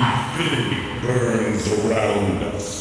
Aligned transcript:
Infinity 0.00 0.80
burns 1.02 1.68
around 1.84 2.42
us. 2.44 2.79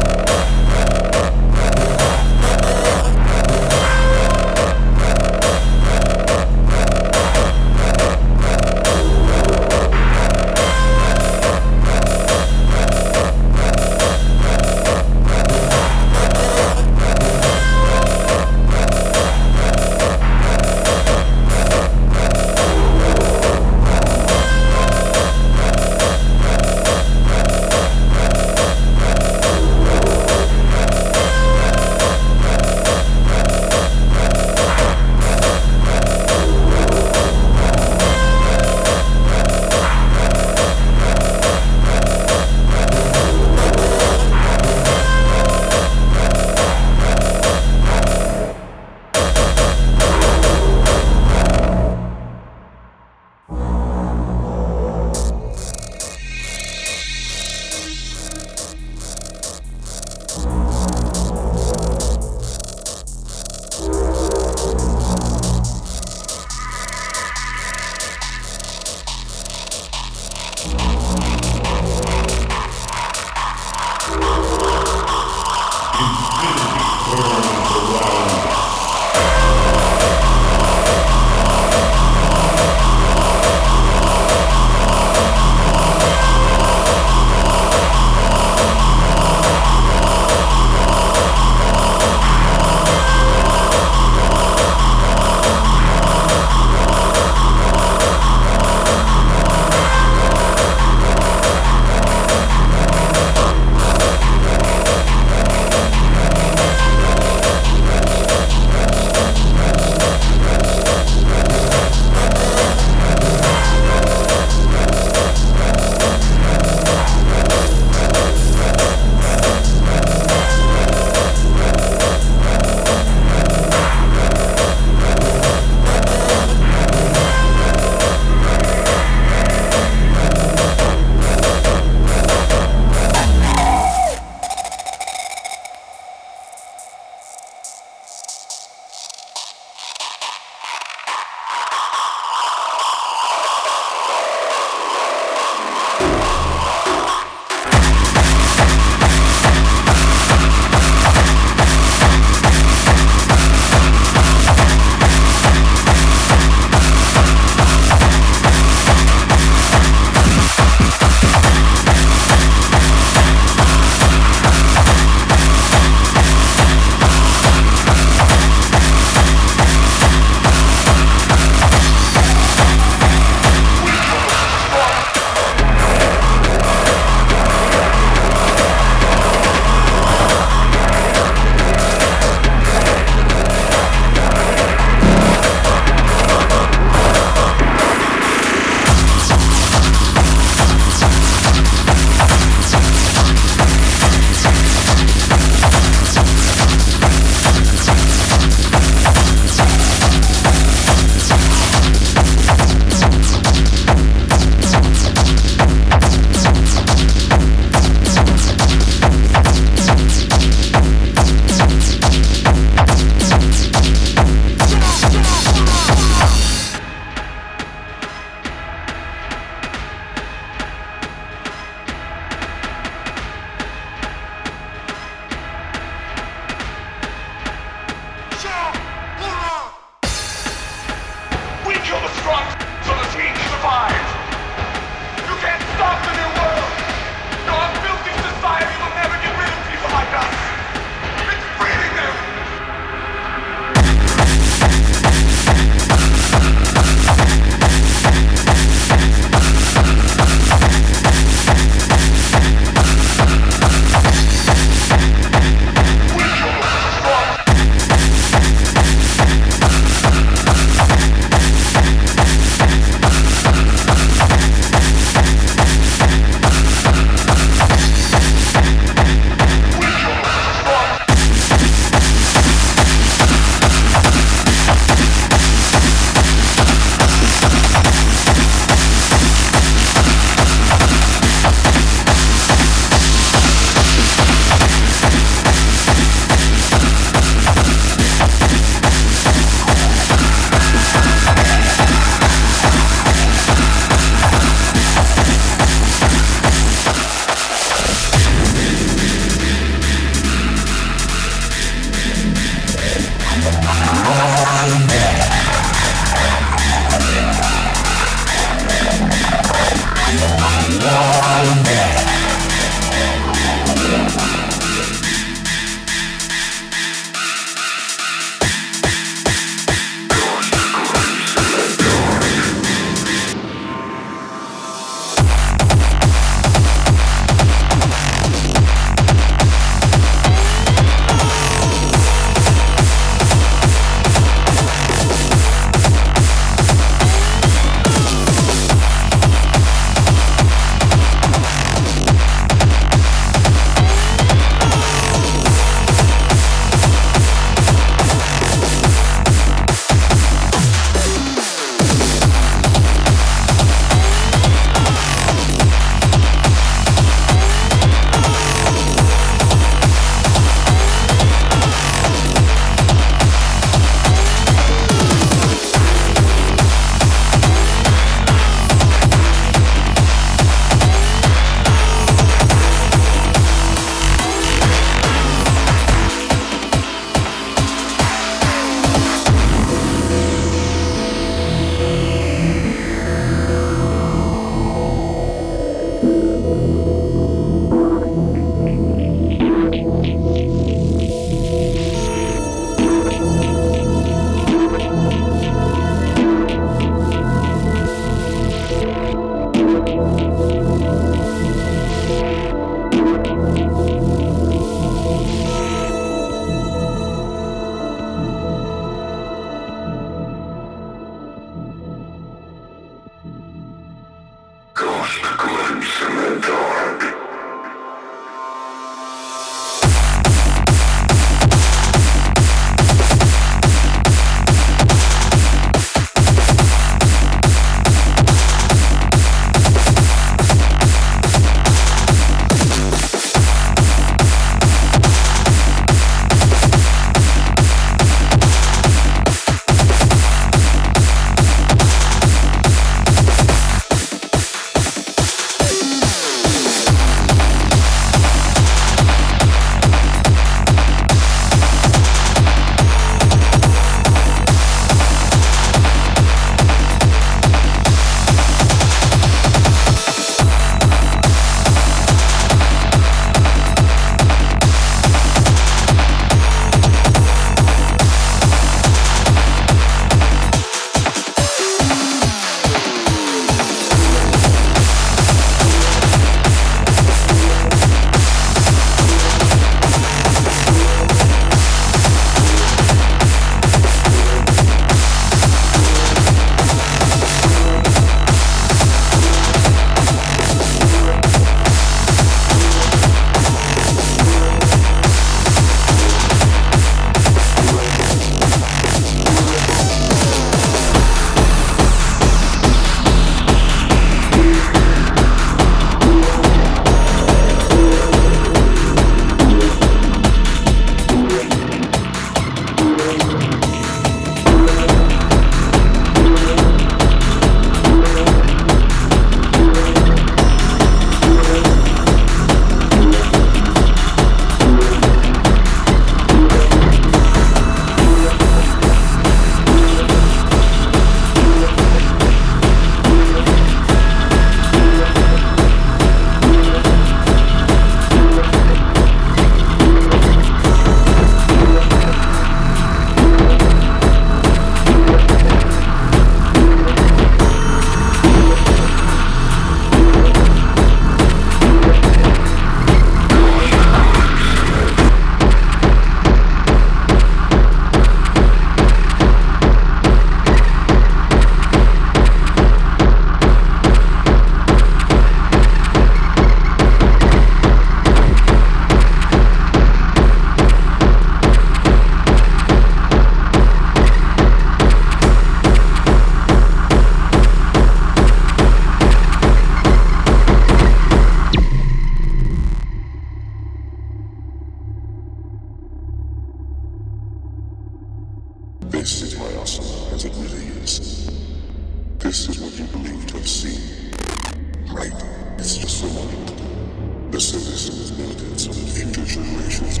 Mind. 597.41 597.53
The 597.53 597.59
citizen 597.59 597.95
is 598.01 598.11
built 598.11 598.41
in 598.41 598.57
so 598.57 598.71
that 598.71 600.00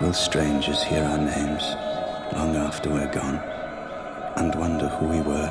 will 0.00 0.12
strangers 0.14 0.82
hear 0.82 1.04
our 1.04 1.18
names 1.18 1.62
long 2.32 2.56
after 2.56 2.88
we're 2.88 3.12
gone 3.12 3.36
and 4.36 4.54
wonder 4.54 4.88
who 4.88 5.06
we 5.06 5.20
were, 5.20 5.48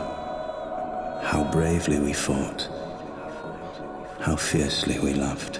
how 1.21 1.47
bravely 1.51 1.99
we 1.99 2.11
fought, 2.11 2.67
how 4.19 4.35
fiercely 4.35 4.97
we 4.99 5.13
loved? 5.13 5.59